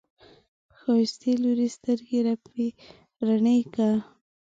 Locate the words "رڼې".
3.27-3.57